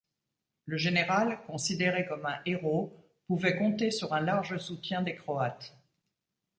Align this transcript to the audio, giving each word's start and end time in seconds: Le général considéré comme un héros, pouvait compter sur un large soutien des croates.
Le 0.65 0.77
général 0.77 1.37
considéré 1.45 2.07
comme 2.07 2.25
un 2.25 2.39
héros, 2.47 2.91
pouvait 3.27 3.55
compter 3.55 3.91
sur 3.91 4.13
un 4.15 4.21
large 4.21 4.57
soutien 4.57 5.03
des 5.03 5.13
croates. 5.15 5.77